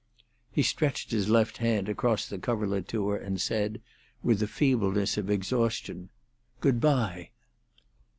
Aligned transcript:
He 0.51 0.63
stretched 0.63 1.11
his 1.11 1.29
left 1.29 1.57
hand 1.57 1.87
across 1.87 2.25
the 2.27 2.39
coverlet 2.39 2.87
to 2.87 3.09
her, 3.09 3.17
and 3.17 3.39
said, 3.39 3.81
with 4.23 4.39
the 4.39 4.47
feebleness 4.47 5.15
of 5.15 5.29
exhaustion, 5.29 6.09
"Good 6.59 6.79
bye. 6.79 7.29